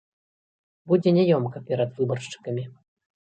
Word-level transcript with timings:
Будзе 0.91 1.09
няёмка 1.17 1.61
перад 1.69 1.93
выбаршчыкамі. 1.99 2.63